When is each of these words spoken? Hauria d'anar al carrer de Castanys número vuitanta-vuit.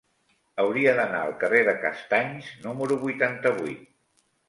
Hauria 0.63 0.93
d'anar 1.01 1.19
al 1.27 1.35
carrer 1.45 1.63
de 1.69 1.77
Castanys 1.85 2.51
número 2.67 3.01
vuitanta-vuit. 3.07 3.89